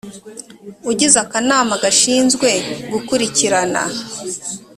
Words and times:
ugize 0.91 1.17
akanama 1.25 1.73
gashinzwe 1.83 2.49
gukurikirana 2.91 3.81